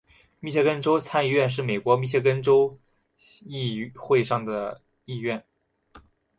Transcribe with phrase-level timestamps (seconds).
[0.39, 2.79] 密歇根州参议院是美国密歇根州
[3.45, 4.43] 议会的上
[5.05, 5.45] 议院。